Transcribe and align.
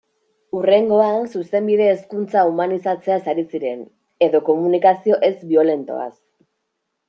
Hurrengoan, 0.59 1.27
Zuzenbide-hezkuntza 1.33 2.47
humanizatzeaz 2.49 3.19
ari 3.35 3.45
ziren, 3.53 3.87
edo 4.31 4.45
komunikazio 4.51 5.23
ez-biolentoaz... 5.33 6.13